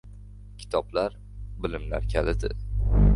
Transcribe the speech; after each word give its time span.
•Kitoblar― 0.61 1.13
bilimlar 1.65 2.09
kaliti. 2.15 2.51